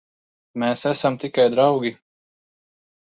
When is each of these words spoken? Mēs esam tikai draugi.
Mēs 0.63 0.85
esam 0.93 1.19
tikai 1.25 1.47
draugi. 1.57 1.93